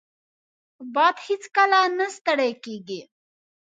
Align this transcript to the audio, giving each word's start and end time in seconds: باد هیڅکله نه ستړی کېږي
باد 0.93 1.15
هیڅکله 1.27 1.79
نه 1.97 2.07
ستړی 2.15 2.51
کېږي 2.63 3.01